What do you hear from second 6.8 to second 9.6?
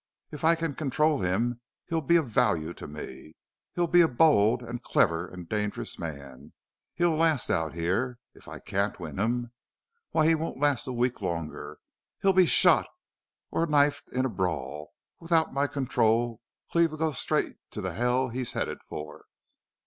he'll last out here. If I can't win him,